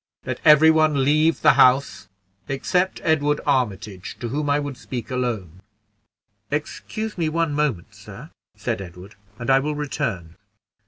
Let 0.25 0.41
every 0.43 0.71
one 0.71 1.03
leave 1.03 1.43
the 1.43 1.53
house 1.61 2.07
except 2.47 2.99
Edward 3.03 3.39
Armitage, 3.45 4.17
to 4.19 4.29
whom 4.29 4.49
I 4.49 4.59
would 4.59 4.75
speak 4.75 5.11
alone." 5.11 5.59
"Excuse 6.49 7.19
me 7.19 7.29
one 7.29 7.53
moment, 7.53 7.93
sir," 7.93 8.31
said 8.57 8.81
Edward, 8.81 9.13
"and 9.37 9.51
I 9.51 9.59
will 9.59 9.75
return." 9.75 10.37